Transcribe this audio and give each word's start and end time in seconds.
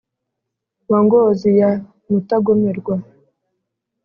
Wa 0.89 0.99
Ngozi 1.05 1.49
ya 1.59 1.69
Mutagomerwa, 2.09 2.95